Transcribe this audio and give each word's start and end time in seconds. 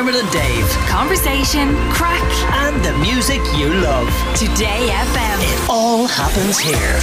Dermot 0.00 0.14
and 0.14 0.32
Dave. 0.32 0.66
Conversation, 0.88 1.74
craic, 1.90 2.22
And 2.54 2.82
the 2.82 2.96
music 3.00 3.38
you 3.54 3.68
love. 3.68 4.08
Today 4.34 4.88
FM. 4.88 5.38
It 5.42 5.68
all 5.68 6.06
happens 6.06 6.58
here. 6.58 6.98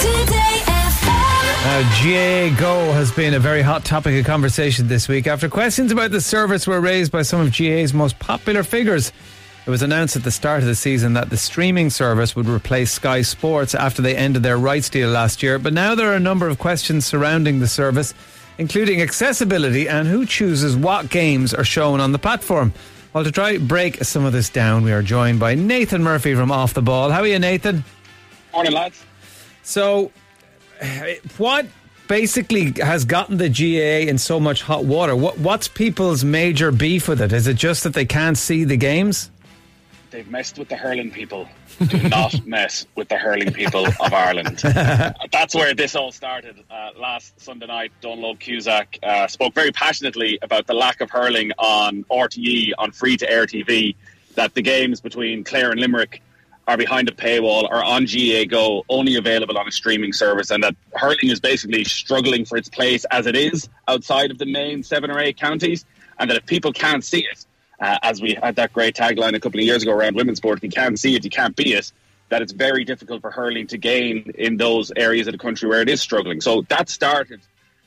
Today 0.00 0.62
FM. 0.64 1.66
Uh, 1.66 1.82
GAA 2.00 2.58
Go 2.58 2.90
has 2.92 3.12
been 3.12 3.34
a 3.34 3.38
very 3.38 3.60
hot 3.60 3.84
topic 3.84 4.18
of 4.18 4.24
conversation 4.24 4.88
this 4.88 5.08
week 5.08 5.26
after 5.26 5.50
questions 5.50 5.92
about 5.92 6.10
the 6.10 6.22
service 6.22 6.66
were 6.66 6.80
raised 6.80 7.12
by 7.12 7.20
some 7.20 7.38
of 7.38 7.54
GAA's 7.54 7.92
most 7.92 8.18
popular 8.18 8.62
figures. 8.62 9.12
It 9.66 9.70
was 9.70 9.82
announced 9.82 10.16
at 10.16 10.24
the 10.24 10.30
start 10.30 10.62
of 10.62 10.68
the 10.68 10.74
season 10.74 11.12
that 11.12 11.28
the 11.28 11.36
streaming 11.36 11.90
service 11.90 12.34
would 12.34 12.48
replace 12.48 12.90
Sky 12.90 13.20
Sports 13.20 13.74
after 13.74 14.00
they 14.00 14.16
ended 14.16 14.42
their 14.42 14.56
rights 14.56 14.88
deal 14.88 15.10
last 15.10 15.42
year, 15.42 15.58
but 15.58 15.74
now 15.74 15.94
there 15.94 16.10
are 16.10 16.16
a 16.16 16.20
number 16.20 16.48
of 16.48 16.58
questions 16.58 17.04
surrounding 17.04 17.58
the 17.58 17.68
service, 17.68 18.14
including 18.58 19.00
accessibility 19.00 19.88
and 19.88 20.06
who 20.06 20.26
chooses 20.26 20.76
what 20.76 21.08
games 21.08 21.54
are 21.54 21.64
shown 21.64 22.00
on 22.00 22.12
the 22.12 22.18
platform. 22.18 22.72
Well, 23.14 23.24
to 23.24 23.32
try 23.32 23.56
break 23.56 24.04
some 24.04 24.24
of 24.24 24.32
this 24.32 24.50
down, 24.50 24.84
we 24.84 24.92
are 24.92 25.02
joined 25.02 25.40
by 25.40 25.54
Nathan 25.54 26.02
Murphy 26.02 26.34
from 26.34 26.52
Off 26.52 26.74
the 26.74 26.82
Ball. 26.82 27.10
How 27.10 27.20
are 27.20 27.26
you, 27.26 27.38
Nathan? 27.38 27.84
Morning, 28.52 28.72
lads. 28.72 29.02
So, 29.62 30.12
what 31.38 31.66
basically 32.06 32.72
has 32.82 33.04
gotten 33.04 33.38
the 33.38 33.48
GAA 33.48 34.10
in 34.10 34.18
so 34.18 34.38
much 34.38 34.62
hot 34.62 34.84
water? 34.84 35.16
What 35.16 35.38
What's 35.38 35.68
people's 35.68 36.24
major 36.24 36.70
beef 36.70 37.08
with 37.08 37.20
it? 37.20 37.32
Is 37.32 37.46
it 37.46 37.56
just 37.56 37.84
that 37.84 37.94
they 37.94 38.04
can't 38.04 38.36
see 38.36 38.64
the 38.64 38.76
games? 38.76 39.30
They've 40.10 40.28
messed 40.30 40.58
with 40.58 40.68
the 40.68 40.76
hurling 40.76 41.10
people. 41.10 41.48
Do 41.86 42.02
not 42.08 42.46
mess 42.46 42.86
with 42.94 43.08
the 43.08 43.18
hurling 43.18 43.52
people 43.52 43.86
of 43.86 44.12
Ireland. 44.12 44.58
That's 45.32 45.54
where 45.54 45.74
this 45.74 45.94
all 45.94 46.12
started. 46.12 46.64
Uh, 46.70 46.90
last 46.96 47.38
Sunday 47.40 47.66
night, 47.66 47.92
Donald 48.00 48.40
Cusack 48.40 48.98
uh, 49.02 49.26
spoke 49.26 49.54
very 49.54 49.70
passionately 49.70 50.38
about 50.40 50.66
the 50.66 50.74
lack 50.74 51.00
of 51.00 51.10
hurling 51.10 51.52
on 51.58 52.04
RTE, 52.04 52.72
on 52.78 52.92
free 52.92 53.16
to 53.18 53.30
air 53.30 53.46
TV, 53.46 53.96
that 54.34 54.54
the 54.54 54.62
games 54.62 55.00
between 55.00 55.44
Clare 55.44 55.70
and 55.70 55.80
Limerick 55.80 56.22
are 56.68 56.76
behind 56.76 57.08
a 57.08 57.12
paywall, 57.12 57.68
are 57.70 57.82
on 57.82 58.04
GAA 58.04 58.44
Go, 58.44 58.84
only 58.88 59.16
available 59.16 59.58
on 59.58 59.66
a 59.66 59.72
streaming 59.72 60.12
service, 60.12 60.50
and 60.50 60.62
that 60.62 60.76
hurling 60.94 61.30
is 61.30 61.40
basically 61.40 61.82
struggling 61.84 62.44
for 62.44 62.58
its 62.58 62.68
place 62.68 63.06
as 63.10 63.26
it 63.26 63.34
is 63.34 63.68
outside 63.88 64.30
of 64.30 64.38
the 64.38 64.44
main 64.44 64.82
seven 64.82 65.10
or 65.10 65.18
eight 65.18 65.38
counties, 65.38 65.86
and 66.18 66.30
that 66.30 66.36
if 66.36 66.46
people 66.46 66.72
can't 66.72 67.02
see 67.02 67.20
it, 67.20 67.46
uh, 67.80 67.98
as 68.02 68.20
we 68.20 68.34
had 68.34 68.56
that 68.56 68.72
great 68.72 68.94
tagline 68.94 69.34
a 69.34 69.40
couple 69.40 69.60
of 69.60 69.66
years 69.66 69.82
ago 69.82 69.92
around 69.92 70.16
women's 70.16 70.38
sport, 70.38 70.58
if 70.58 70.64
you 70.64 70.70
can't 70.70 70.98
see 70.98 71.14
it, 71.14 71.24
you 71.24 71.30
can't 71.30 71.56
be 71.56 71.74
it, 71.74 71.92
that 72.28 72.42
it's 72.42 72.52
very 72.52 72.84
difficult 72.84 73.22
for 73.22 73.30
hurling 73.30 73.66
to 73.68 73.78
gain 73.78 74.32
in 74.36 74.56
those 74.56 74.92
areas 74.96 75.26
of 75.26 75.32
the 75.32 75.38
country 75.38 75.68
where 75.68 75.80
it 75.80 75.88
is 75.88 76.00
struggling. 76.00 76.40
So 76.40 76.62
that 76.68 76.88
started 76.88 77.40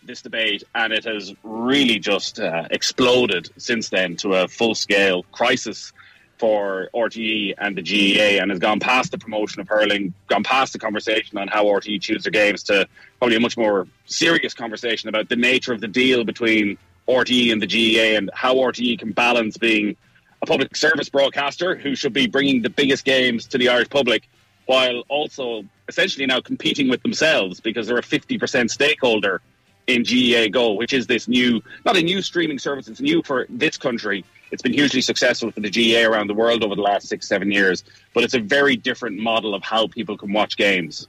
this 0.03 0.21
debate, 0.21 0.63
and 0.73 0.93
it 0.93 1.05
has 1.05 1.33
really 1.43 1.99
just 1.99 2.39
uh, 2.39 2.67
exploded 2.71 3.49
since 3.57 3.89
then 3.89 4.15
to 4.17 4.33
a 4.33 4.47
full 4.47 4.75
scale 4.75 5.23
crisis 5.31 5.93
for 6.39 6.89
RTE 6.95 7.53
and 7.59 7.77
the 7.77 7.83
GAA 7.83 8.41
and 8.41 8.49
has 8.49 8.59
gone 8.59 8.79
past 8.79 9.11
the 9.11 9.19
promotion 9.19 9.61
of 9.61 9.67
hurling, 9.67 10.11
gone 10.27 10.43
past 10.43 10.73
the 10.73 10.79
conversation 10.79 11.37
on 11.37 11.47
how 11.47 11.65
RTE 11.65 12.01
choose 12.01 12.23
their 12.23 12.31
games 12.31 12.63
to 12.63 12.87
probably 13.19 13.37
a 13.37 13.39
much 13.39 13.57
more 13.57 13.87
serious 14.05 14.55
conversation 14.55 15.07
about 15.07 15.29
the 15.29 15.35
nature 15.35 15.71
of 15.71 15.81
the 15.81 15.87
deal 15.87 16.23
between 16.23 16.79
RTE 17.07 17.51
and 17.51 17.61
the 17.61 17.67
GAA 17.67 18.17
and 18.17 18.29
how 18.33 18.55
RTE 18.55 18.99
can 18.99 19.11
balance 19.11 19.57
being 19.57 19.95
a 20.41 20.45
public 20.45 20.75
service 20.75 21.09
broadcaster 21.09 21.75
who 21.75 21.95
should 21.95 22.13
be 22.13 22.27
bringing 22.27 22.61
the 22.61 22.69
biggest 22.69 23.05
games 23.05 23.45
to 23.47 23.57
the 23.57 23.69
Irish 23.69 23.89
public 23.89 24.27
while 24.65 25.01
also 25.09 25.63
essentially 25.87 26.25
now 26.25 26.39
competing 26.39 26.89
with 26.89 27.01
themselves 27.03 27.59
because 27.59 27.87
they're 27.87 27.97
a 27.97 28.03
50% 28.03 28.69
stakeholder 28.69 29.41
in 29.87 30.03
GAA 30.03 30.47
Go, 30.47 30.73
which 30.73 30.93
is 30.93 31.07
this 31.07 31.27
new, 31.27 31.61
not 31.85 31.97
a 31.97 32.01
new 32.01 32.21
streaming 32.21 32.59
service, 32.59 32.87
it's 32.87 33.01
new 33.01 33.21
for 33.23 33.45
this 33.49 33.77
country. 33.77 34.23
It's 34.51 34.61
been 34.61 34.73
hugely 34.73 35.01
successful 35.01 35.51
for 35.51 35.59
the 35.59 35.69
GAA 35.69 36.09
around 36.09 36.27
the 36.27 36.33
world 36.33 36.63
over 36.63 36.75
the 36.75 36.81
last 36.81 37.07
six, 37.07 37.27
seven 37.27 37.51
years, 37.51 37.83
but 38.13 38.23
it's 38.23 38.33
a 38.33 38.39
very 38.39 38.75
different 38.75 39.17
model 39.17 39.53
of 39.53 39.63
how 39.63 39.87
people 39.87 40.17
can 40.17 40.31
watch 40.31 40.57
games. 40.57 41.07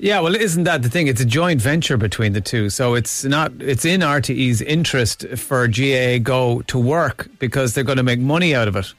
Yeah, 0.00 0.20
well, 0.20 0.36
isn't 0.36 0.62
that 0.64 0.82
the 0.82 0.88
thing? 0.88 1.08
It's 1.08 1.20
a 1.20 1.24
joint 1.24 1.60
venture 1.60 1.96
between 1.96 2.32
the 2.32 2.40
two, 2.40 2.70
so 2.70 2.94
it's 2.94 3.24
not. 3.24 3.52
It's 3.60 3.84
in 3.84 4.00
RTE's 4.00 4.62
interest 4.62 5.26
for 5.36 5.66
GAA 5.66 6.18
Go 6.22 6.62
to 6.68 6.78
work 6.78 7.28
because 7.40 7.74
they're 7.74 7.82
going 7.82 7.96
to 7.96 8.04
make 8.04 8.20
money 8.20 8.54
out 8.54 8.68
of 8.68 8.76
it. 8.76 8.94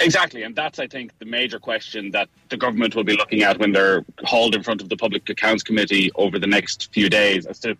Exactly, 0.00 0.42
and 0.42 0.56
that's 0.56 0.78
I 0.78 0.86
think 0.86 1.16
the 1.18 1.26
major 1.26 1.58
question 1.58 2.10
that 2.12 2.28
the 2.48 2.56
government 2.56 2.96
will 2.96 3.04
be 3.04 3.16
looking 3.16 3.42
at 3.42 3.58
when 3.58 3.72
they're 3.72 4.04
hauled 4.24 4.54
in 4.54 4.62
front 4.62 4.80
of 4.80 4.88
the 4.88 4.96
Public 4.96 5.28
Accounts 5.28 5.62
Committee 5.62 6.10
over 6.14 6.38
the 6.38 6.46
next 6.46 6.92
few 6.92 7.10
days 7.10 7.44
as 7.46 7.58
to 7.60 7.76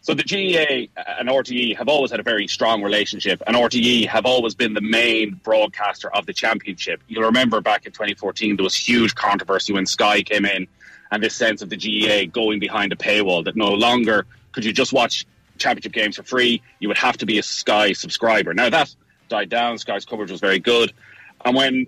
so 0.00 0.14
the 0.14 0.22
GAA 0.22 0.86
and 1.18 1.28
RTE 1.28 1.76
have 1.76 1.88
always 1.88 2.12
had 2.12 2.20
a 2.20 2.22
very 2.22 2.46
strong 2.46 2.82
relationship, 2.82 3.42
and 3.46 3.56
RTE 3.56 4.06
have 4.06 4.26
always 4.26 4.54
been 4.54 4.74
the 4.74 4.80
main 4.80 5.40
broadcaster 5.42 6.14
of 6.14 6.24
the 6.24 6.32
championship. 6.32 7.02
You'll 7.08 7.24
remember 7.24 7.60
back 7.60 7.84
in 7.84 7.92
2014 7.92 8.56
there 8.56 8.64
was 8.64 8.76
huge 8.76 9.16
controversy 9.16 9.72
when 9.72 9.86
Sky 9.86 10.22
came 10.22 10.44
in, 10.44 10.68
and 11.10 11.22
this 11.22 11.34
sense 11.34 11.62
of 11.62 11.70
the 11.70 11.76
GAA 11.76 12.30
going 12.30 12.58
behind 12.58 12.92
a 12.92 12.96
paywall 12.96 13.44
that 13.44 13.56
no 13.56 13.72
longer 13.72 14.26
could 14.52 14.64
you 14.64 14.72
just 14.72 14.92
watch 14.92 15.26
championship 15.58 15.92
games 15.92 16.16
for 16.16 16.22
free. 16.22 16.62
You 16.78 16.88
would 16.88 16.98
have 16.98 17.16
to 17.18 17.26
be 17.26 17.38
a 17.38 17.42
Sky 17.42 17.92
subscriber. 17.92 18.54
Now 18.54 18.70
that 18.70 18.94
died 19.28 19.48
down. 19.48 19.78
Sky's 19.78 20.04
coverage 20.04 20.30
was 20.30 20.40
very 20.40 20.58
good, 20.58 20.92
and 21.44 21.54
when 21.56 21.86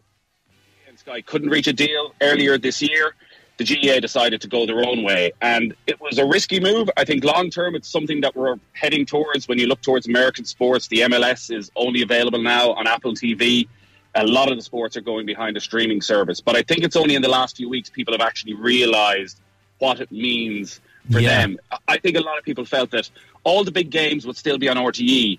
Sky 0.97 1.23
couldn't 1.23 1.49
reach 1.49 1.67
a 1.67 1.73
deal 1.73 2.15
earlier 2.21 2.59
this 2.59 2.83
year, 2.83 3.15
the 3.57 3.65
GAA 3.65 4.01
decided 4.01 4.41
to 4.43 4.49
go 4.49 4.67
their 4.67 4.87
own 4.87 5.03
way. 5.03 5.33
And 5.41 5.75
it 5.87 6.01
was 6.01 6.19
a 6.19 6.27
risky 6.27 6.61
move. 6.61 6.91
I 6.97 7.05
think 7.05 7.25
long 7.25 7.51
term, 7.51 7.75
it's 7.75 7.89
something 7.89 8.21
that 8.21 8.37
we're 8.37 8.57
heading 8.73 9.07
towards. 9.07 9.49
When 9.49 9.59
you 9.59 9.67
look 9.67 9.81
towards 9.83 10.07
American 10.07 10.45
sports, 10.45 10.89
the 10.89 10.99
MLS 11.01 11.55
is 11.55 11.71
only 11.77 12.03
available 12.03 12.43
now 12.43 12.73
on 12.73 12.87
Apple 12.87 13.15
TV. 13.15 13.67
A 14.15 14.27
lot 14.27 14.51
of 14.51 14.57
the 14.57 14.63
sports 14.63 14.97
are 14.97 15.01
going 15.01 15.25
behind 15.27 15.57
a 15.57 15.61
streaming 15.61 16.01
service. 16.01 16.41
But 16.41 16.57
I 16.57 16.63
think 16.63 16.83
it's 16.83 16.97
only 16.97 17.15
in 17.15 17.23
the 17.23 17.29
last 17.29 17.57
few 17.57 17.69
weeks 17.69 17.89
people 17.91 18.13
have 18.15 18.21
actually 18.21 18.55
realized 18.55 19.41
what 19.79 20.01
it 20.01 20.11
means 20.11 20.81
for 21.11 21.21
Yeah. 21.21 21.41
them. 21.43 21.59
I 21.89 21.97
think 21.99 22.17
a 22.17 22.21
lot 22.21 22.37
of 22.39 22.45
people 22.45 22.65
felt 22.65 22.91
that 22.91 23.09
all 23.45 23.65
the 23.65 23.71
big 23.73 23.91
games 23.91 24.27
would 24.27 24.37
still 24.37 24.59
be 24.59 24.69
on 24.69 24.77
RTE, 24.77 25.39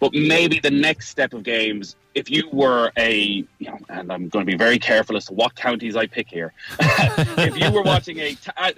but 0.00 0.14
maybe 0.14 0.58
the 0.58 0.70
next 0.70 1.08
step 1.08 1.32
of 1.34 1.42
games, 1.42 1.96
if 2.14 2.30
you 2.30 2.48
were 2.52 2.90
a, 2.96 3.44
you 3.58 3.70
know, 3.70 3.78
and 3.88 4.12
I'm 4.12 4.28
going 4.28 4.46
to 4.46 4.50
be 4.50 4.56
very 4.56 4.78
careful 4.78 5.16
as 5.16 5.26
to 5.26 5.34
what 5.34 5.54
counties 5.54 5.96
I 5.96 6.06
pick 6.06 6.28
here. 6.28 6.52
if 6.80 7.56
you 7.56 7.70
were 7.70 7.82
watching 7.82 8.18
a, 8.18 8.34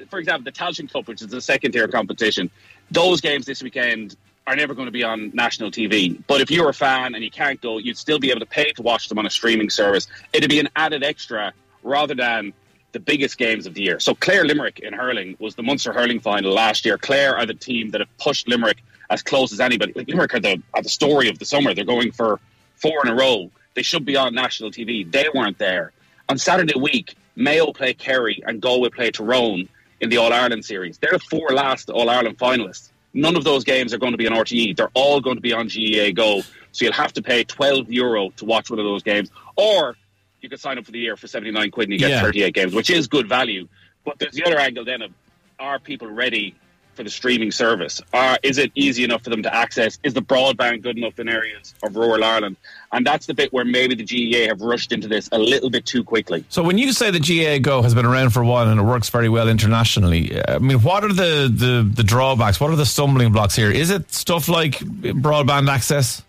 for 0.09 0.19
example, 0.19 0.45
the 0.45 0.53
Tailteann 0.53 0.93
Cup, 0.93 1.07
which 1.07 1.23
is 1.23 1.33
a 1.33 1.41
second 1.41 1.73
tier 1.73 1.89
competition, 1.89 2.51
those 2.91 3.21
games 3.21 3.47
this 3.47 3.63
weekend 3.63 4.17
are 4.47 4.57
never 4.57 4.75
going 4.75 4.87
to 4.87 4.93
be 4.93 5.03
on 5.03 5.31
national 5.35 5.71
TV. 5.71 6.23
But 6.27 6.41
if 6.41 6.51
you're 6.51 6.69
a 6.69 6.75
fan 6.75 7.15
and 7.15 7.25
you 7.25 7.31
can't 7.31 7.61
go, 7.61 7.79
you'd 7.79 7.97
still 7.97 8.19
be 8.19 8.31
able 8.31 8.41
to 8.41 8.47
pay 8.47 8.73
to 8.73 8.83
watch 8.83 9.09
them 9.09 9.19
on 9.19 9.27
a 9.27 9.31
streaming 9.31 9.71
service. 9.71 10.07
It'd 10.33 10.51
be 10.51 10.61
an 10.61 10.69
added 10.77 11.03
extra 11.03 11.53
rather 11.83 12.15
than 12.15 12.53
the 12.93 13.01
biggest 13.01 13.39
games 13.39 13.67
of 13.67 13.75
the 13.75 13.83
year. 13.83 13.99
So 13.99 14.15
Clare 14.15 14.45
Limerick 14.45 14.81
in 14.81 14.93
hurling 14.93 15.37
was 15.39 15.55
the 15.55 15.63
Munster 15.63 15.93
hurling 15.93 16.21
final 16.21 16.53
last 16.53 16.85
year. 16.85 16.99
Clare 16.99 17.37
are 17.37 17.47
the 17.47 17.55
team 17.55 17.91
that 17.91 18.01
have 18.01 18.19
pushed 18.19 18.49
Limerick 18.49 18.83
as 19.11 19.23
close 19.23 19.53
as 19.53 19.61
anybody. 19.61 19.93
Limerick 19.95 20.35
are 20.35 20.41
the 20.41 20.63
are 20.75 20.83
the 20.83 20.89
story 20.89 21.29
of 21.29 21.39
the 21.39 21.45
summer. 21.45 21.75
They're 21.75 21.85
going 21.85 22.13
for 22.13 22.39
four 22.77 23.05
in 23.05 23.11
a 23.11 23.15
row. 23.15 23.51
They 23.75 23.83
should 23.83 24.05
be 24.05 24.17
on 24.17 24.35
national 24.35 24.71
TV. 24.71 25.11
They 25.11 25.27
weren't 25.35 25.59
there. 25.59 25.93
On 26.29 26.39
Saturday 26.39 26.79
week, 26.79 27.17
Mayo 27.37 27.73
play 27.73 27.95
Kerry 27.95 28.43
and 28.47 28.63
Galway 28.63 28.91
play 28.91 29.11
Tyrone 29.11 29.69
in 30.01 30.09
the 30.09 30.19
All 30.19 30.33
Ireland 30.33 30.65
series. 30.65 30.99
They're 30.99 31.13
the 31.13 31.19
four 31.19 31.51
last 31.51 31.91
All 31.91 32.09
Ireland 32.09 32.39
finalists. 32.39 32.91
None 33.15 33.37
of 33.37 33.45
those 33.45 33.63
games 33.65 33.95
are 33.95 33.99
going 33.99 34.13
to 34.13 34.19
be 34.19 34.27
on 34.27 34.33
RTE. 34.35 34.77
They're 34.77 34.91
all 34.95 35.21
going 35.21 35.37
to 35.37 35.41
be 35.41 35.53
on 35.53 35.69
GAA 35.69 36.11
Go. 36.13 36.43
So 36.73 36.85
you'll 36.85 36.93
have 36.93 37.13
to 37.15 37.23
pay 37.23 37.45
12 37.45 37.91
euro 37.91 38.31
to 38.31 38.45
watch 38.45 38.69
one 38.71 38.81
of 38.81 38.85
those 38.85 39.03
games. 39.05 39.31
Or 39.57 39.97
you 40.41 40.49
could 40.49 40.61
sign 40.61 40.77
up 40.79 40.85
for 40.85 40.91
the 40.91 40.99
year 40.99 41.17
for 41.17 41.29
79 41.29 41.71
quid 41.71 41.85
and 41.89 41.93
you 41.93 41.99
get 41.99 42.11
Yeah. 42.11 42.21
38 42.23 42.53
games, 42.55 42.75
which 42.75 42.91
is 42.91 43.07
good 43.07 43.29
value. 43.29 43.69
But 44.05 44.19
there's 44.19 44.33
the 44.33 44.45
other 44.45 44.59
angle 44.59 44.85
then 44.85 45.01
of 45.03 45.13
are 45.59 45.79
people 45.79 46.09
ready 46.09 46.55
for 46.95 47.03
the 47.03 47.11
streaming 47.11 47.51
service? 47.51 48.01
Are, 48.13 48.39
is 48.43 48.59
it 48.59 48.73
easy 48.75 49.05
enough 49.05 49.23
for 49.23 49.31
them 49.31 49.43
to 49.43 49.55
access? 49.55 49.99
Is 50.03 50.15
the 50.15 50.23
broadband 50.23 50.83
good 50.83 50.97
enough 50.97 51.19
in 51.19 51.29
areas 51.29 51.75
of 51.83 51.97
rural 51.97 52.23
Ireland? 52.25 52.57
And 52.93 53.07
that's 53.07 53.27
the 53.27 53.35
bit 53.35 53.53
where 53.53 53.65
maybe 53.65 53.95
the 53.95 54.05
GAA 54.05 54.49
have 54.49 54.61
rushed 54.61 54.93
into 54.93 55.09
this 55.09 55.29
a 55.33 55.39
little 55.39 55.71
bit 55.71 55.87
too 55.87 56.05
quickly. 56.05 56.45
So 56.49 56.63
when 56.63 56.79
you 56.79 56.93
say 56.93 57.11
the 57.11 57.21
GAA 57.21 57.59
Go 57.59 57.83
has 57.83 57.95
been 57.95 58.07
around 58.07 58.31
for 58.31 58.43
a 58.43 58.47
while 58.47 58.69
and 58.69 58.79
it 58.79 58.85
works 58.85 59.11
very 59.11 59.29
well 59.29 59.49
internationally, 59.49 60.41
I 60.47 60.59
mean, 60.59 60.81
what 60.83 61.05
are 61.05 61.13
the, 61.13 61.53
the, 61.53 61.91
the 61.93 62.03
drawbacks? 62.03 62.61
What 62.61 62.71
are 62.71 62.77
the 62.77 62.87
stumbling 62.87 63.33
blocks 63.33 63.57
here? 63.57 63.71
Is 63.71 63.91
it 63.91 64.13
stuff 64.13 64.49
like 64.49 64.79
broadband 64.79 65.69
access? 65.69 66.23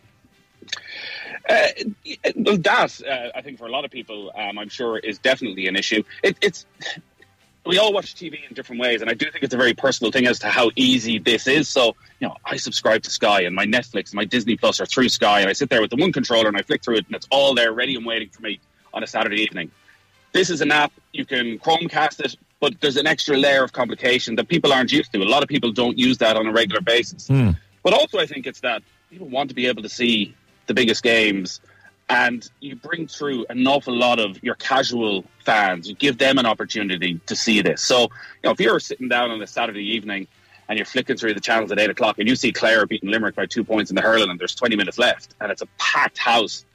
Uh, 1.48 1.68
well, 2.38 2.58
that 2.58 3.02
uh, 3.08 3.38
I 3.38 3.42
think 3.42 3.60
for 3.60 3.68
a 3.68 3.72
lot 3.72 3.86
of 3.86 3.92
people, 3.92 4.32
um, 4.36 4.58
I'm 4.58 4.70
sure, 4.70 4.98
is 4.98 5.20
definitely 5.20 5.68
an 5.68 5.76
issue. 5.76 6.02
It, 6.24 6.38
it's 6.42 6.66
we 7.66 7.80
all 7.80 7.92
watch 7.92 8.16
TV 8.16 8.48
in 8.48 8.54
different 8.54 8.82
ways, 8.82 9.02
and 9.02 9.10
I 9.10 9.14
do 9.14 9.30
think 9.32 9.44
it's 9.44 9.54
a 9.54 9.58
very 9.58 9.74
personal 9.74 10.12
thing 10.12 10.28
as 10.28 10.40
to 10.40 10.48
how 10.48 10.70
easy 10.76 11.18
this 11.18 11.48
is. 11.48 11.68
So, 11.68 11.96
you 12.20 12.28
know, 12.28 12.36
I 12.46 12.58
subscribe 12.58 13.02
to 13.04 13.10
Sky, 13.10 13.42
and 13.42 13.56
my 13.56 13.66
Netflix, 13.66 14.12
and 14.12 14.16
my 14.16 14.26
Disney 14.26 14.56
Plus 14.56 14.80
are 14.80 14.86
through 14.86 15.10
Sky, 15.10 15.42
and 15.42 15.50
I 15.50 15.54
sit 15.54 15.70
there 15.70 15.82
with 15.82 15.90
the 15.90 15.96
one 15.96 16.12
controller 16.12 16.48
and 16.48 16.58
I 16.58 16.62
flick 16.62 16.84
through 16.84 16.98
it, 16.98 17.06
and 17.08 17.16
it's 17.16 17.28
all 17.32 17.56
there, 17.56 17.74
ready 17.74 17.96
and 17.96 18.06
waiting 18.06 18.30
for 18.30 18.42
me 18.42 18.60
on 18.94 19.04
a 19.04 19.08
Saturday 19.08 19.42
evening. 19.42 19.72
This 20.32 20.50
is 20.50 20.62
an 20.62 20.72
app 20.72 20.92
you 21.12 21.26
can 21.26 21.58
Chromecast 21.60 22.20
it, 22.20 22.36
but 22.60 22.80
there's 22.82 22.98
an 22.98 23.08
extra 23.08 23.38
layer 23.38 23.64
of 23.64 23.74
complication 23.74 24.36
that 24.36 24.48
people 24.48 24.72
aren't 24.72 24.92
used 24.92 25.12
to. 25.14 25.22
A 25.22 25.24
lot 25.24 25.44
of 25.44 25.50
people 25.50 25.72
don't 25.72 25.98
use 25.98 26.18
that 26.20 26.38
on 26.38 26.46
a 26.46 26.52
regular 26.52 26.82
basis. 26.82 27.28
Hmm. 27.28 27.52
But 27.84 27.94
also, 27.94 28.20
I 28.20 28.26
think 28.26 28.46
it's 28.46 28.60
that 28.62 28.84
people 29.10 29.28
want 29.28 29.50
to 29.50 29.56
be 29.56 29.68
able 29.68 29.82
to 29.84 29.90
see 29.90 30.36
the 30.68 30.74
biggest 30.74 31.04
games 31.04 31.62
and 32.10 32.50
you 32.60 32.76
bring 32.76 33.08
through 33.08 33.46
an 33.50 33.66
awful 33.66 33.96
lot 33.96 34.20
of 34.20 34.42
your 34.44 34.56
casual 34.56 35.26
fans. 35.44 35.90
You 35.90 35.96
give 35.96 36.18
them 36.18 36.38
an 36.38 36.46
opportunity 36.46 37.20
to 37.26 37.36
see 37.36 37.62
this. 37.62 37.82
So, 37.82 38.02
you 38.02 38.10
know, 38.44 38.52
if 38.52 38.60
you're 38.60 38.80
sitting 38.80 39.08
down 39.08 39.32
on 39.32 39.42
a 39.42 39.48
Saturday 39.48 39.84
evening 39.84 40.28
and 40.68 40.78
you're 40.78 40.86
flicking 40.86 41.18
through 41.18 41.34
the 41.34 41.40
channels 41.40 41.72
at 41.72 41.80
eight 41.80 41.90
o'clock 41.90 42.20
and 42.20 42.28
you 42.28 42.36
see 42.36 42.52
Clare 42.52 42.86
beating 42.86 43.10
Limerick 43.10 43.36
by 43.36 43.46
two 43.46 43.64
points 43.64 43.90
in 43.90 43.96
the 43.96 44.02
hurling 44.02 44.30
and 44.30 44.40
there's 44.40 44.56
20 44.56 44.76
minutes 44.76 44.98
left 44.98 45.34
and 45.42 45.52
it's 45.52 45.62
a 45.62 45.68
packed 45.78 46.18
house, 46.18 46.66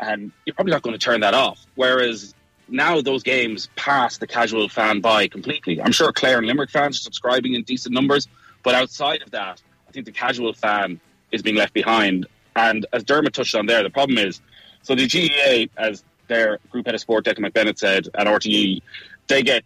and 0.00 0.32
you're 0.44 0.54
probably 0.54 0.72
not 0.72 0.82
going 0.82 0.94
to 0.94 1.04
turn 1.04 1.20
that 1.20 1.34
off. 1.34 1.64
Whereas 1.76 2.34
now 2.68 3.00
those 3.00 3.22
games 3.22 3.68
pass 3.76 4.18
the 4.18 4.26
casual 4.26 4.68
fan 4.68 5.00
by 5.00 5.28
completely. 5.28 5.80
I'm 5.80 5.92
sure 5.92 6.12
Clare 6.12 6.38
and 6.38 6.46
Limerick 6.46 6.70
fans 6.70 6.98
are 6.98 7.02
subscribing 7.02 7.54
in 7.54 7.62
decent 7.62 7.94
numbers, 7.94 8.26
but 8.62 8.74
outside 8.74 9.22
of 9.22 9.30
that, 9.32 9.62
I 9.88 9.92
think 9.92 10.06
the 10.06 10.12
casual 10.12 10.52
fan 10.52 11.00
is 11.30 11.42
being 11.42 11.56
left 11.56 11.74
behind. 11.74 12.26
And 12.56 12.86
as 12.92 13.04
Dermot 13.04 13.34
touched 13.34 13.54
on 13.54 13.66
there, 13.66 13.82
the 13.82 13.90
problem 13.90 14.18
is 14.18 14.40
so 14.82 14.94
the 14.94 15.06
GAA, 15.06 15.66
as 15.80 16.04
their 16.28 16.58
group 16.70 16.86
head 16.86 16.94
of 16.94 17.00
sport, 17.00 17.24
Declan 17.24 17.50
McBennett, 17.50 17.78
said 17.78 18.08
at 18.14 18.26
RTE, 18.26 18.82
they 19.28 19.42
get 19.42 19.64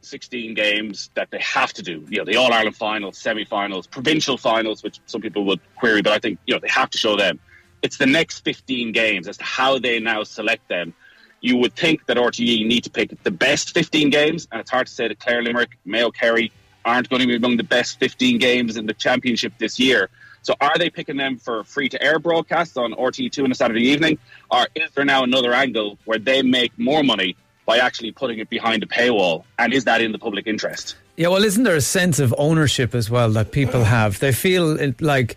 16 0.00 0.54
games 0.54 1.10
that 1.14 1.30
they 1.30 1.38
have 1.40 1.72
to 1.74 1.82
do. 1.82 2.04
You 2.08 2.18
know, 2.18 2.24
the 2.24 2.36
All 2.36 2.52
Ireland 2.52 2.76
finals, 2.76 3.18
semi 3.18 3.44
finals, 3.44 3.86
provincial 3.86 4.36
finals, 4.36 4.82
which 4.82 5.00
some 5.06 5.20
people 5.20 5.44
would 5.46 5.60
query, 5.76 6.02
but 6.02 6.12
I 6.12 6.18
think, 6.18 6.38
you 6.46 6.54
know, 6.54 6.60
they 6.60 6.68
have 6.68 6.90
to 6.90 6.98
show 6.98 7.16
them. 7.16 7.40
It's 7.82 7.96
the 7.98 8.06
next 8.06 8.40
15 8.44 8.92
games 8.92 9.28
as 9.28 9.36
to 9.38 9.44
how 9.44 9.78
they 9.78 10.00
now 10.00 10.22
select 10.22 10.68
them. 10.68 10.94
You 11.40 11.58
would 11.58 11.76
think 11.76 12.06
that 12.06 12.16
RTE 12.16 12.66
need 12.66 12.84
to 12.84 12.90
pick 12.90 13.22
the 13.22 13.30
best 13.30 13.74
15 13.74 14.08
games, 14.08 14.48
and 14.50 14.60
it's 14.60 14.70
hard 14.70 14.86
to 14.86 14.92
say 14.92 15.08
that 15.08 15.18
Clare 15.18 15.42
Limerick, 15.42 15.76
Mayo 15.84 16.10
Kerry 16.10 16.50
aren't 16.84 17.08
going 17.08 17.20
to 17.20 17.28
be 17.28 17.36
among 17.36 17.56
the 17.56 17.64
best 17.64 17.98
15 17.98 18.38
games 18.38 18.76
in 18.76 18.86
the 18.86 18.94
championship 18.94 19.52
this 19.58 19.78
year. 19.78 20.08
So 20.44 20.54
are 20.60 20.78
they 20.78 20.90
picking 20.90 21.16
them 21.16 21.38
for 21.38 21.64
free 21.64 21.88
to 21.88 22.02
air 22.02 22.18
broadcasts 22.18 22.76
on 22.76 22.92
RTE2 22.92 23.44
on 23.44 23.50
a 23.50 23.54
Saturday 23.54 23.84
evening? 23.84 24.18
Or 24.50 24.66
is 24.74 24.90
there 24.92 25.04
now 25.04 25.24
another 25.24 25.54
angle 25.54 25.98
where 26.04 26.18
they 26.18 26.42
make 26.42 26.78
more 26.78 27.02
money 27.02 27.34
by 27.64 27.78
actually 27.78 28.12
putting 28.12 28.38
it 28.38 28.50
behind 28.50 28.82
a 28.82 28.86
paywall? 28.86 29.44
And 29.58 29.72
is 29.72 29.84
that 29.84 30.02
in 30.02 30.12
the 30.12 30.18
public 30.18 30.46
interest? 30.46 30.96
Yeah, 31.16 31.28
well, 31.28 31.44
isn't 31.44 31.64
there 31.64 31.76
a 31.76 31.80
sense 31.80 32.18
of 32.18 32.34
ownership 32.36 32.94
as 32.94 33.08
well 33.08 33.30
that 33.30 33.52
people 33.52 33.84
have? 33.84 34.18
They 34.18 34.32
feel 34.32 34.76
like 35.00 35.36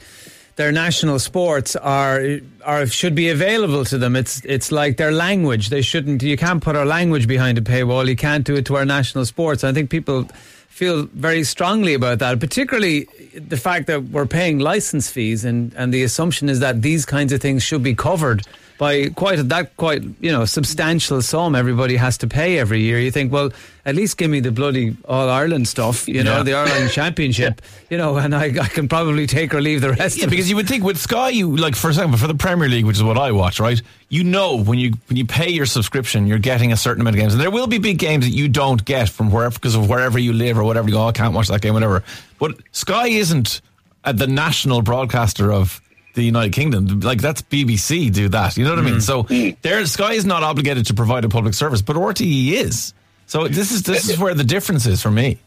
their 0.58 0.72
national 0.74 1.20
sports 1.20 1.76
are 1.78 2.40
are 2.66 2.86
should 2.88 3.16
be 3.16 3.30
available 3.30 3.86
to 3.86 3.98
them. 3.98 4.16
It's 4.16 4.44
it's 4.44 4.72
like 4.72 4.98
their 4.98 5.12
language. 5.12 5.70
They 5.70 5.84
shouldn't. 5.84 6.22
You 6.24 6.36
can't 6.36 6.62
put 6.62 6.76
our 6.76 6.86
language 6.86 7.28
behind 7.28 7.58
a 7.60 7.62
paywall. 7.62 8.08
You 8.08 8.16
can't 8.16 8.44
do 8.44 8.56
it 8.56 8.66
to 8.66 8.76
our 8.76 8.86
national 8.86 9.26
sports. 9.26 9.64
I 9.64 9.72
think 9.72 9.90
people 9.90 10.28
feel 10.78 11.08
very 11.08 11.44
strongly 11.44 11.96
about 11.96 12.20
that, 12.20 12.40
particularly 12.40 13.08
the 13.34 13.58
fact 13.58 13.88
that 13.88 14.04
we're 14.10 14.28
paying 14.28 14.60
license 14.60 15.10
fees, 15.10 15.44
and, 15.44 15.74
and 15.74 15.92
the 15.92 16.04
assumption 16.04 16.50
is 16.50 16.60
that 16.60 16.84
these 16.84 17.04
kinds 17.04 17.34
of 17.34 17.42
things 17.42 17.64
should 17.64 17.82
be 17.82 17.96
covered 17.96 18.46
by 18.78 19.10
quite 19.10 19.40
a, 19.40 19.44
that 19.44 19.76
quite 19.78 20.04
you 20.20 20.32
know 20.32 20.46
substantial 20.46 21.22
sum 21.22 21.56
everybody 21.56 21.96
has 21.96 22.18
to 22.20 22.28
pay 22.28 22.60
every 22.60 22.82
year. 22.82 23.00
You 23.00 23.12
think, 23.12 23.32
well, 23.32 23.52
at 23.86 23.96
least 23.96 24.18
give 24.18 24.30
me 24.30 24.40
the 24.40 24.52
bloody 24.52 24.96
All 25.06 25.30
Ireland 25.30 25.68
stuff, 25.68 26.08
you 26.08 26.24
know, 26.24 26.38
Yeah. 26.38 26.44
the 26.44 26.54
Ireland 26.54 26.92
Championship, 27.00 27.62
you 27.90 27.98
know, 27.98 28.18
and 28.18 28.36
I, 28.36 28.46
I 28.46 28.68
can 28.68 28.88
probably 28.88 29.26
take 29.28 29.54
or 29.54 29.62
leave 29.62 29.82
the 29.82 29.92
rest 29.94 30.18
Yeah, 30.18 30.26
of 30.26 30.28
it. 30.28 30.32
because 30.32 30.50
you 30.50 30.56
would 30.58 30.68
think 30.68 30.84
with 30.84 30.98
Sky, 30.98 31.30
you 31.30 31.56
like 31.58 31.76
for 31.76 31.88
example 31.90 32.18
for 32.20 32.28
the 32.28 32.36
Premier 32.36 32.68
League, 32.70 32.86
which 32.86 32.98
is 32.98 33.04
what 33.04 33.18
I 33.18 33.32
watch, 33.32 33.60
right? 33.60 33.82
You 34.10 34.24
know 34.24 34.62
when 34.62 34.78
you 34.80 34.94
when 35.08 35.18
you 35.18 35.26
pay 35.26 35.50
your 35.50 35.66
subscription, 35.66 36.28
you're 36.28 36.38
getting 36.40 36.72
a 36.72 36.78
certain 36.78 37.02
amount 37.02 37.16
of 37.16 37.20
games, 37.22 37.34
and 37.34 37.42
there 37.42 37.52
will 37.52 37.68
be 37.68 37.78
big 37.80 37.98
games 37.98 38.26
that 38.26 38.32
you 38.32 38.48
don't 38.48 38.84
get 38.86 39.10
from 39.10 39.32
wherever 39.32 39.54
because 39.54 39.76
of 39.76 39.90
wherever 39.90 40.20
you 40.20 40.34
live 40.34 40.58
or 40.58 40.64
whatever. 40.64 40.88
You 40.88 40.94
go, 40.96 41.02
oh, 41.04 41.08
I 41.08 41.12
can't 41.14 41.34
watch 41.34 41.48
that 41.48 41.62
game, 41.62 41.74
whatever. 41.74 42.04
But 42.40 42.58
Sky 42.72 43.08
isn't 43.08 43.62
uh, 44.04 44.12
the 44.12 44.28
national 44.28 44.82
broadcaster 44.84 45.52
of 45.52 45.82
the 46.18 46.24
United 46.24 46.52
Kingdom. 46.52 47.00
Like 47.00 47.22
that's 47.22 47.42
BBC 47.42 48.12
do 48.12 48.28
that. 48.30 48.58
You 48.58 48.66
know 48.66 48.72
what 48.72 48.80
I 48.80 48.82
mean? 48.82 48.96
Hmm. 48.96 49.00
So 49.00 49.24
there, 49.62 49.86
Sky 49.86 50.14
is 50.14 50.26
not 50.26 50.44
obligated 50.44 50.86
to 50.88 50.94
provide 50.94 51.24
a 51.24 51.30
public 51.30 51.54
service, 51.54 51.82
but 51.82 51.96
RTE 51.96 52.52
is. 52.52 52.94
So 53.28 53.48
this 53.48 53.72
is 53.72 53.84
this 53.84 54.10
is 54.10 54.20
where 54.20 54.34
the 54.34 54.44
difference 54.44 54.86
is 54.86 55.02
for 55.02 55.12
me. 55.12 55.40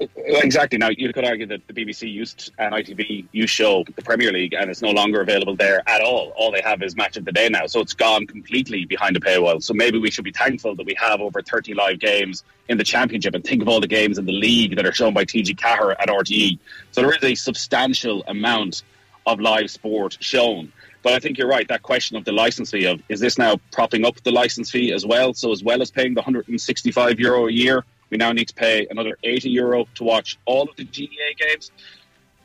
Exactly. 0.00 0.78
Now, 0.78 0.88
you 0.88 1.12
could 1.12 1.26
argue 1.26 1.46
that 1.46 1.66
the 1.66 1.74
BBC 1.74 2.10
used 2.10 2.52
and 2.58 2.72
ITV 2.72 3.26
used 3.32 3.52
show 3.52 3.84
the 3.96 4.02
Premier 4.02 4.32
League, 4.32 4.54
and 4.54 4.70
it's 4.70 4.80
no 4.80 4.92
longer 4.92 5.20
available 5.20 5.54
there 5.56 5.82
at 5.86 6.00
all. 6.00 6.32
All 6.36 6.50
they 6.50 6.62
have 6.62 6.82
is 6.82 6.96
Match 6.96 7.18
of 7.18 7.26
the 7.26 7.32
Day 7.32 7.50
now, 7.50 7.66
so 7.66 7.80
it's 7.80 7.92
gone 7.92 8.26
completely 8.26 8.86
behind 8.86 9.16
a 9.18 9.20
paywall. 9.20 9.62
So 9.62 9.74
maybe 9.74 9.98
we 9.98 10.10
should 10.10 10.24
be 10.24 10.32
thankful 10.32 10.74
that 10.76 10.86
we 10.86 10.94
have 10.94 11.20
over 11.20 11.42
30 11.42 11.74
live 11.74 11.98
games 11.98 12.44
in 12.68 12.78
the 12.78 12.84
Championship, 12.84 13.34
and 13.34 13.44
think 13.44 13.60
of 13.60 13.68
all 13.68 13.80
the 13.80 13.86
games 13.86 14.16
in 14.16 14.24
the 14.24 14.32
league 14.32 14.76
that 14.76 14.86
are 14.86 14.92
shown 14.92 15.12
by 15.12 15.26
TG4 15.26 15.96
at 15.98 16.08
RTE. 16.08 16.58
So 16.92 17.02
there 17.02 17.14
is 17.14 17.22
a 17.22 17.34
substantial 17.34 18.24
amount 18.26 18.82
of 19.26 19.40
live 19.40 19.70
sport 19.70 20.16
shown. 20.20 20.72
But 21.02 21.14
I 21.14 21.18
think 21.18 21.38
you're 21.38 21.48
right. 21.48 21.66
That 21.68 21.82
question 21.82 22.16
of 22.16 22.24
the 22.24 22.32
license 22.32 22.70
fee 22.70 22.86
of 22.86 23.00
is 23.08 23.20
this 23.20 23.38
now 23.38 23.56
propping 23.72 24.04
up 24.04 24.20
the 24.22 24.30
license 24.30 24.70
fee 24.70 24.92
as 24.92 25.06
well? 25.06 25.32
So 25.34 25.52
as 25.52 25.62
well 25.62 25.80
as 25.82 25.90
paying 25.90 26.14
the 26.14 26.20
165 26.20 27.18
euro 27.18 27.46
a 27.46 27.52
year, 27.52 27.84
we 28.10 28.16
now 28.16 28.32
need 28.32 28.48
to 28.48 28.54
pay 28.54 28.86
another 28.90 29.16
80 29.22 29.50
euro 29.50 29.86
to 29.94 30.04
watch 30.04 30.38
all 30.44 30.68
of 30.68 30.76
the 30.76 30.84
GAA 30.84 31.46
games. 31.48 31.70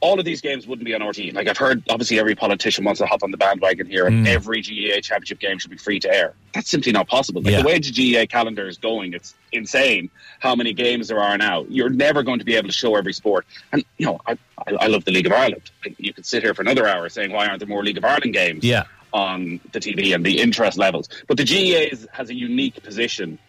All 0.06 0.20
of 0.20 0.26
these 0.26 0.40
games 0.40 0.68
wouldn't 0.68 0.86
be 0.86 0.94
on 0.94 1.02
RTE. 1.02 1.34
Like 1.34 1.48
I've 1.48 1.58
heard, 1.58 1.82
obviously 1.90 2.20
every 2.20 2.36
politician 2.36 2.86
wants 2.86 3.00
to 3.00 3.08
hop 3.08 3.24
on 3.24 3.32
the 3.32 3.38
bandwagon 3.38 3.88
here, 3.88 4.06
and 4.06 4.24
mm. 4.24 4.30
every 4.30 4.62
GAA 4.62 5.02
championship 5.02 5.40
game 5.40 5.58
should 5.58 5.72
be 5.72 5.78
free 5.78 6.00
to 6.02 6.14
air. 6.14 6.36
That's 6.54 6.70
simply 6.70 6.92
not 6.92 7.08
possible. 7.08 7.42
Like 7.42 7.54
Yeah. 7.54 7.62
the 7.64 7.68
way 7.68 7.80
the 7.80 7.92
GAA 7.92 8.28
calendar 8.28 8.68
is 8.68 8.78
going, 8.78 9.14
it's 9.14 9.34
insane 9.52 10.12
how 10.40 10.56
many 10.56 10.74
games 10.74 11.08
there 11.08 11.20
are 11.20 11.38
now. 11.40 11.66
You're 11.70 11.90
never 11.90 12.22
going 12.22 12.38
to 12.38 12.46
be 12.46 12.56
able 12.56 12.68
to 12.68 12.74
show 12.74 12.96
every 12.96 13.14
sport. 13.14 13.48
And 13.72 13.84
you 13.98 14.06
know, 14.06 14.22
I, 14.28 14.34
I, 14.68 14.74
I 14.82 14.88
love 14.88 15.06
the 15.06 15.12
League 15.12 15.26
of 15.26 15.32
Ireland. 15.32 15.72
Like, 15.84 15.96
you 15.98 16.14
could 16.14 16.28
sit 16.28 16.44
here 16.44 16.54
for 16.54 16.62
another 16.62 16.88
hour 16.88 17.10
saying 17.10 17.32
why 17.32 17.48
aren't 17.48 17.60
there 17.60 17.68
more 17.68 17.84
League 17.84 17.98
of 17.98 18.06
Ireland 18.06 18.34
games? 18.34 18.64
Yeah. 18.64 18.84
on 19.12 19.60
the 19.72 19.80
TV 19.80 20.14
and 20.14 20.24
the 20.24 20.40
interest 20.40 20.78
levels. 20.78 21.10
But 21.28 21.38
the 21.38 21.46
GAA 21.46 21.94
is, 21.94 22.08
has 22.12 22.30
a 22.30 22.36
unique 22.36 22.84
position 22.84 23.40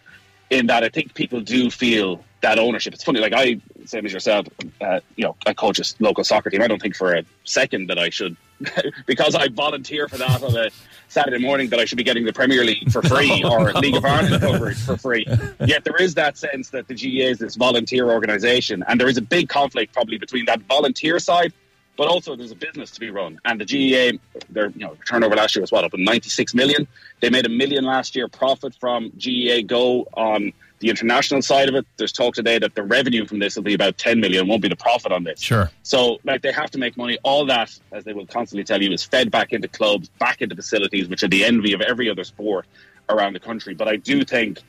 in 0.49 0.69
that 0.69 0.85
I 0.85 0.89
think 0.89 1.13
people 1.13 1.41
do 1.41 1.71
feel 1.71 2.25
that 2.47 2.59
ownership. 2.61 2.95
It's 2.95 3.03
funny, 3.03 3.19
like 3.19 3.33
I, 3.33 3.61
same 3.87 4.07
as 4.07 4.13
yourself, 4.13 4.47
uh, 4.81 5.01
you 5.17 5.25
know, 5.25 5.35
I 5.47 5.53
coach 5.53 5.81
a 5.81 5.85
local 5.99 6.23
soccer 6.23 6.49
team. 6.49 6.63
I 6.63 6.69
don't 6.69 6.81
think 6.81 6.95
for 6.95 7.15
a 7.15 7.25
second 7.45 7.89
that 7.89 7.99
I 7.99 8.09
should, 8.11 8.37
because 9.07 9.35
I 9.35 9.49
volunteer 9.49 10.09
for 10.09 10.17
that 10.19 10.43
on 10.43 10.57
a 10.57 10.71
Saturday 11.09 11.43
morning, 11.43 11.69
that 11.71 11.81
I 11.81 11.85
should 11.85 11.99
be 11.99 12.05
getting 12.05 12.25
the 12.25 12.33
Premier 12.33 12.65
League 12.65 12.91
for 12.93 13.03
free 13.03 13.43
or 13.51 13.73
League 13.73 13.97
of 13.97 14.05
Ireland 14.05 14.41
coverage 14.41 14.79
for 14.79 14.97
free. 14.97 15.27
Yet 15.67 15.85
there 15.85 15.97
is 15.97 16.15
that 16.15 16.39
sense 16.39 16.71
that 16.71 16.87
the 16.87 16.95
GAA 16.95 17.31
is 17.31 17.39
this 17.39 17.57
volunteer 17.57 18.11
organisation, 18.11 18.85
and 18.87 19.01
there 19.01 19.09
is 19.09 19.17
a 19.17 19.23
big 19.23 19.49
conflict 19.49 19.93
probably 19.93 20.19
between 20.19 20.45
that 20.45 20.61
volunteer 20.63 21.19
side 21.19 21.53
but 21.97 22.09
also 22.09 22.37
there's 22.37 22.53
a 22.53 22.57
business 22.57 22.91
to 22.93 23.01
be 23.01 23.11
run. 23.11 23.41
And 23.45 23.61
the 23.61 23.65
GAA, 23.65 24.19
their 24.51 24.69
you 24.71 24.87
know 24.87 24.97
turnover 25.07 25.37
last 25.37 25.57
year 25.57 25.63
was 25.63 25.73
what 25.73 25.85
up 25.85 25.95
in 25.95 26.05
96 26.05 26.55
million. 26.55 26.87
They 27.21 27.31
made 27.31 27.47
a 27.47 27.51
million 27.51 27.85
last 27.85 28.15
year 28.17 28.29
profit 28.29 28.75
from 28.75 29.11
GAA 29.19 29.63
Go 29.67 30.07
on 30.15 30.53
the 30.79 30.91
international 30.91 31.41
side 31.41 31.69
of 31.69 31.75
it. 31.75 31.87
There's 31.97 32.13
talk 32.13 32.35
today 32.35 32.59
that 32.59 32.75
the 32.75 32.83
revenue 32.83 33.27
from 33.27 33.39
this 33.39 33.57
will 33.57 33.63
be 33.63 33.75
about 33.75 33.97
10 33.97 34.21
million. 34.21 34.47
Won't 34.47 34.63
be 34.63 34.69
the 34.69 34.77
profit 34.77 35.11
on 35.11 35.25
this. 35.25 35.41
Sure. 35.41 35.71
So 35.83 36.19
like 36.25 36.43
they 36.43 36.53
have 36.53 36.71
to 36.73 36.79
make 36.79 36.97
money. 36.97 37.19
All 37.23 37.47
that, 37.47 37.77
as 37.93 38.05
they 38.05 38.13
will 38.13 38.27
constantly 38.27 38.65
tell 38.65 38.83
you, 38.83 38.93
is 38.93 39.03
fed 39.03 39.31
back 39.31 39.53
into 39.53 39.69
clubs, 39.69 40.09
back 40.19 40.43
into 40.43 40.55
facilities, 40.55 41.09
which 41.09 41.23
are 41.23 41.29
the 41.29 41.45
envy 41.45 41.73
of 41.73 41.81
every 41.81 42.11
other 42.11 42.25
sport 42.25 42.67
around 43.09 43.33
the 43.33 43.41
country. 43.41 43.75
But 43.75 43.89
I 43.89 43.97
do 43.97 44.25
think 44.25 44.61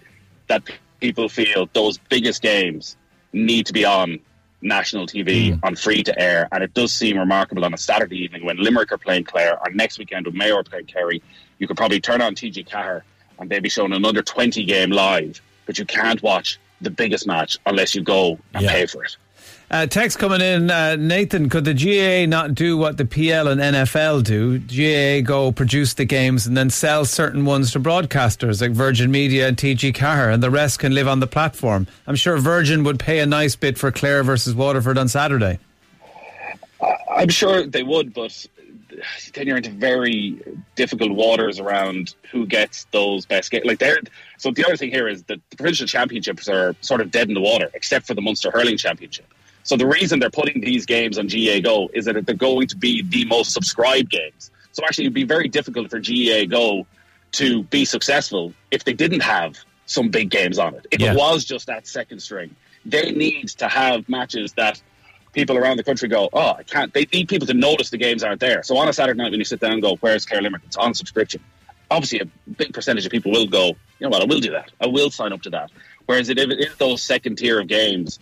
that 0.48 0.64
people 1.00 1.28
feel 1.28 1.70
those 1.74 1.98
biggest 1.98 2.42
games 2.42 2.96
need 3.34 3.66
to 3.66 3.74
be 3.74 3.84
on 3.86 4.20
national 4.62 5.08
TV 5.08 5.54
mm. 5.54 5.60
on 5.64 5.76
free 5.76 6.04
to 6.04 6.20
air, 6.20 6.48
and 6.52 6.64
it 6.64 6.74
does 6.74 6.94
seem 6.94 7.18
remarkable 7.18 7.64
on 7.66 7.74
a 7.74 7.78
Saturday 7.78 8.18
evening 8.24 8.46
when 8.46 8.58
Limerick 8.58 8.92
are 8.92 8.98
playing 8.98 9.24
Clare, 9.24 9.60
or 9.60 9.70
next 9.72 10.00
weekend 10.00 10.26
when 10.26 10.38
Mayo 10.38 10.56
are 10.56 10.64
playing 10.64 10.86
Kerry. 10.86 11.22
You 11.60 11.68
could 11.68 11.78
probably 11.78 12.00
turn 12.00 12.22
on 12.22 12.36
TG4 12.36 13.02
and 13.40 13.50
they'd 13.50 13.64
be 13.64 13.70
showing 13.70 13.94
another 13.94 14.22
20 14.22 14.64
game 14.66 14.92
live, 14.92 15.42
but 15.66 15.78
you 15.78 15.86
can't 15.86 16.22
watch 16.22 16.60
the 16.82 16.90
biggest 16.90 17.28
match 17.28 17.58
unless 17.66 17.96
you 17.96 18.02
go 18.02 18.40
and 18.54 18.64
Yeah. 18.64 18.72
pay 18.72 18.86
for 18.86 19.04
it. 19.04 19.18
Uh, 19.70 19.86
text 19.86 20.18
coming 20.18 20.40
in, 20.40 20.72
uh, 20.72 20.96
Nathan. 20.96 21.50
Could 21.50 21.66
the 21.66 21.74
GAA 21.74 22.26
not 22.26 22.56
do 22.56 22.78
what 22.78 22.96
the 22.96 23.04
PL 23.04 23.50
and 23.50 23.60
NFL 23.60 24.24
do? 24.24 24.60
GAA 24.60 25.28
go 25.28 25.52
produce 25.52 25.94
the 25.94 26.06
games 26.06 26.48
and 26.48 26.56
then 26.56 26.70
sell 26.70 27.04
certain 27.04 27.44
ones 27.44 27.72
to 27.72 27.80
broadcasters 27.80 28.62
like 28.62 28.72
Virgin 28.72 29.12
Media 29.12 29.46
and 29.46 29.58
TG4, 29.58 30.34
and 30.34 30.42
the 30.42 30.50
rest 30.50 30.80
can 30.80 30.94
live 30.94 31.10
on 31.10 31.20
the 31.20 31.28
platform. 31.28 31.86
I'm 32.08 32.16
sure 32.16 32.38
Virgin 32.38 32.86
would 32.86 32.98
pay 32.98 33.20
a 33.20 33.26
nice 33.26 33.58
bit 33.58 33.78
for 33.78 33.92
Clare 33.92 34.24
versus 34.24 34.56
Waterford 34.56 34.98
on 34.98 35.10
Saturday. 35.10 35.60
I'm 37.12 37.30
sure 37.30 37.68
they 37.68 37.84
would, 37.84 38.14
but 38.14 38.46
then 39.34 39.48
you're 39.48 39.58
into 39.58 39.72
very 39.72 40.42
difficult 40.76 41.12
waters 41.12 41.60
around 41.60 42.16
who 42.32 42.46
gets 42.46 42.86
those 42.92 43.26
best 43.26 43.52
games. 43.52 43.66
Like 43.66 43.80
they're 43.80 44.00
so 44.38 44.50
the 44.52 44.64
other 44.64 44.78
thing 44.78 44.92
here 44.92 45.10
is 45.10 45.24
that 45.24 45.42
the 45.50 45.58
provincial 45.58 45.88
championships 45.88 46.48
are 46.48 46.74
sort 46.80 47.02
of 47.02 47.12
dead 47.12 47.28
in 47.28 47.34
the 47.34 47.42
water, 47.42 47.70
except 47.74 48.08
for 48.08 48.14
the 48.14 48.22
Munster 48.22 48.50
hurling 48.50 48.78
championship. 48.78 49.26
So 49.68 49.76
the 49.76 49.86
reason 49.86 50.20
they're 50.22 50.30
putting 50.30 50.62
these 50.62 50.86
games 50.86 51.18
on 51.18 51.28
GAA 51.28 51.60
Go 51.60 51.90
is 51.94 52.06
that 52.06 52.26
they're 52.26 52.36
going 52.36 52.68
to 52.68 52.78
be 52.78 53.02
the 53.02 53.26
most 53.26 53.52
subscribed 53.52 54.10
games. 54.10 54.50
So 54.72 54.82
actually, 54.86 55.04
it'd 55.06 55.14
be 55.14 55.26
very 55.26 55.50
difficult 55.50 55.90
for 55.90 56.00
GAA 56.00 56.46
Go 56.46 56.88
to 57.34 57.64
be 57.64 57.84
successful 57.84 58.54
if 58.72 58.86
they 58.86 58.94
didn't 58.94 59.20
have 59.20 59.58
some 59.86 60.08
big 60.08 60.30
games 60.30 60.58
on 60.58 60.74
it. 60.76 60.88
If 60.90 61.02
Yeah. 61.02 61.12
it 61.12 61.18
was 61.18 61.44
just 61.44 61.68
that 61.68 61.86
second 61.86 62.22
string, 62.22 62.56
they 62.86 63.12
need 63.12 63.50
to 63.58 63.68
have 63.68 64.08
matches 64.08 64.54
that 64.54 64.82
people 65.34 65.58
around 65.58 65.76
the 65.76 65.84
country 65.84 66.08
go, 66.08 66.30
oh, 66.32 66.54
I 66.58 66.64
can't. 66.64 66.94
They 66.94 67.06
need 67.12 67.28
people 67.28 67.46
to 67.48 67.54
notice 67.54 67.90
the 67.90 67.98
games 67.98 68.24
aren't 68.24 68.40
there. 68.40 68.64
So 68.64 68.78
on 68.78 68.88
a 68.88 68.94
Saturday 68.94 69.18
night 69.18 69.32
when 69.32 69.40
you 69.40 69.46
sit 69.46 69.60
down 69.60 69.74
and 69.74 69.82
go, 69.82 69.98
where's 69.98 70.26
Care 70.26 70.42
Limerick? 70.42 70.64
It's 70.66 70.78
on 70.78 70.94
subscription. 70.94 71.42
Obviously, 71.92 72.22
a 72.22 72.26
big 72.54 72.74
percentage 72.74 73.06
of 73.06 73.12
people 73.12 73.34
will 73.34 73.48
go, 73.48 73.68
you 73.68 73.76
know 74.00 74.10
what, 74.10 74.22
I 74.22 74.26
will 74.26 74.40
do 74.40 74.52
that. 74.52 74.72
I 74.80 74.88
will 74.88 75.12
sign 75.12 75.34
up 75.34 75.42
to 75.42 75.50
that. 75.50 75.72
Whereas 76.06 76.30
if 76.30 76.38
it 76.38 76.52
is 76.58 76.74
those 76.78 77.04
second 77.04 77.36
tier 77.38 77.60
of 77.60 77.68
games 77.68 78.20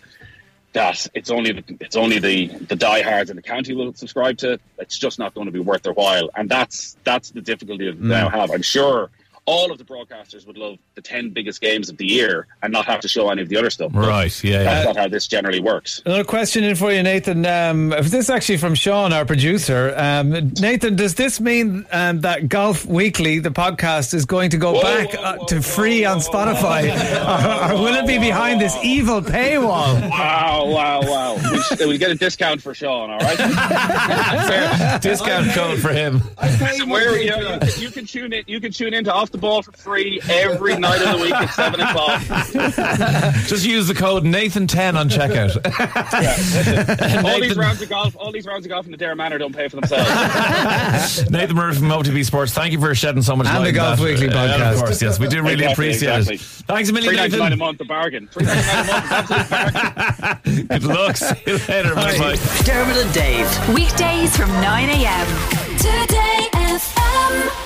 that 0.75 1.07
it's 1.13 1.31
only 1.31 1.53
the, 1.53 1.63
it's 1.79 1.95
only 1.95 2.19
the 2.19 2.47
the 2.47 2.75
diehards 2.75 3.29
in 3.29 3.35
the 3.35 3.41
county 3.41 3.73
will 3.73 3.93
subscribe 3.93 4.37
to. 4.37 4.59
It's 4.77 4.97
just 4.97 5.17
not 5.17 5.33
going 5.33 5.45
to 5.45 5.51
be 5.51 5.59
worth 5.59 5.83
their 5.83 5.93
while, 5.93 6.29
and 6.35 6.47
that's 6.49 6.97
that's 7.03 7.31
the 7.31 7.41
difficulty 7.41 7.85
that 7.87 7.93
they 7.93 7.99
hmm. 7.99 8.09
now 8.09 8.29
have. 8.29 8.51
I'm 8.51 8.61
sure 8.61 9.09
all 9.45 9.71
of 9.71 9.77
the 9.77 9.83
broadcasters 9.83 10.45
would 10.47 10.57
love 10.57 10.77
the 10.95 11.01
ten 11.01 11.29
biggest 11.29 11.61
games 11.61 11.89
of 11.89 11.97
the 11.97 12.05
year 12.05 12.47
and 12.63 12.73
not 12.73 12.85
have 12.85 12.99
to 13.01 13.07
show 13.07 13.29
any 13.29 13.41
of 13.41 13.49
the 13.49 13.57
other 13.57 13.69
stuff. 13.69 13.91
Right, 13.93 14.43
yeah, 14.43 14.51
yeah. 14.51 14.63
That's 14.63 14.85
not 14.87 14.97
how 14.97 15.07
this 15.07 15.27
generally 15.27 15.59
works. 15.59 16.01
Another 16.05 16.23
question 16.23 16.63
in 16.63 16.75
for 16.75 16.91
you, 16.91 17.03
Nathan. 17.03 17.45
Um, 17.45 17.89
this 17.89 18.13
is 18.13 18.29
actually 18.29 18.57
from 18.57 18.75
Sean, 18.75 19.13
our 19.13 19.25
producer. 19.25 19.93
Um, 19.95 20.51
Nathan, 20.59 20.95
does 20.95 21.15
this 21.15 21.39
mean 21.39 21.85
um, 21.91 22.21
that 22.21 22.49
Golf 22.49 22.85
Weekly, 22.85 23.39
the 23.39 23.51
podcast, 23.51 24.13
is 24.13 24.25
going 24.25 24.49
to 24.51 24.57
go 24.57 24.73
Whoa, 24.73 24.81
back 24.81 25.13
whoa, 25.13 25.21
uh, 25.21 25.45
to 25.45 25.61
free 25.61 26.03
whoa, 26.03 26.11
on 26.11 26.19
whoa, 26.19 26.29
Spotify, 26.29 26.89
whoa, 26.89 27.71
or, 27.75 27.79
or 27.79 27.83
will 27.83 27.95
it 27.95 28.07
be 28.07 28.17
behind 28.17 28.59
this 28.59 28.75
evil 28.83 29.21
paywall? 29.21 30.09
Wow, 30.09 30.67
wow, 30.67 31.01
wow! 31.01 31.35
We, 31.35 31.61
sh- 31.61 31.85
we 31.85 31.97
get 31.97 32.11
a 32.11 32.15
discount 32.15 32.61
for 32.61 32.73
Sean. 32.73 33.11
All 33.11 33.19
right. 33.19 33.37
Fair 34.47 34.99
discount 34.99 35.51
code 35.51 35.79
for 35.79 35.89
him. 35.89 36.21
Listen, 36.41 36.89
where 36.89 37.21
you, 37.21 37.29
know, 37.29 37.53
you, 37.53 37.59
can, 37.59 37.81
you 37.81 37.89
can 37.91 38.05
tune 38.05 38.33
in. 38.33 38.43
You 38.47 38.59
can 38.59 38.71
tune 38.71 38.93
into 38.93 39.13
Off 39.13 39.31
the 39.35 39.41
Ball 39.41 39.61
for 39.61 39.71
free 39.73 40.21
every 40.29 40.77
night 40.77 41.01
of 41.01 41.17
the 41.17 41.23
week 41.23 41.33
at 41.33 41.47
seven 41.53 41.79
o'clock. 41.81 42.21
Just 43.47 43.65
use 43.65 43.87
the 43.87 43.93
code 43.93 44.23
Nathan10 44.23 44.95
on 44.95 45.09
checkout. 45.09 45.55
all 47.25 47.39
these 47.39 47.55
rounds 47.57 47.81
of 47.81 47.89
golf, 47.89 48.15
all 48.17 48.31
these 48.31 48.45
rounds 48.45 48.65
of 48.65 48.69
golf 48.69 48.85
in 48.85 48.91
the 48.91 48.97
Adare 48.97 49.15
Manor 49.15 49.37
don't 49.37 49.55
pay 49.55 49.67
for 49.67 49.75
themselves. 49.77 51.29
Nathan 51.29 51.55
Murphy 51.55 51.79
from 51.79 51.89
OTB 51.89 52.25
Sports, 52.25 52.53
thank 52.53 52.71
you 52.71 52.79
for 52.79 52.93
shedding 52.95 53.21
so 53.21 53.35
much 53.35 53.47
And 53.47 53.57
light. 53.59 53.65
the 53.65 53.71
Golf 53.73 53.99
that. 53.99 54.05
Weekly 54.05 54.29
Uh, 54.29 54.33
podcast. 54.33 54.73
of 54.73 54.79
course, 54.79 55.01
yes, 55.01 55.19
we 55.19 55.27
do 55.27 55.41
really 55.41 55.53
Exactly, 55.65 55.73
appreciate 55.89 56.15
exactly. 56.17 56.35
it. 56.35 56.41
Thanks 56.41 56.89
a 56.89 56.93
million, 56.93 57.09
Three 57.11 57.17
ninety 57.17 57.37
nine 57.37 57.45
a 57.47 57.49
Nathan. 57.55 57.59
month, 57.59 57.81
a 57.81 57.85
bargain. 57.85 58.27
Three 58.27 58.45
ninety 58.45 58.65
nine 58.67 58.79
a 58.79 58.87
month, 58.87 59.11
absolute 59.11 59.49
bargain. 59.49 60.67
Good 60.67 60.83
luck. 60.83 61.17
See 61.17 61.35
you 61.45 61.57
later. 61.67 61.95
Bye 61.95 62.17
bye. 62.17 62.35
Dermot 62.63 62.97
and 62.97 63.13
Dave. 63.13 63.69
Weekdays 63.75 64.35
from 64.35 64.49
9 64.61 64.89
a.m. 64.89 65.27
Today 65.77 66.49
FM. 66.53 67.64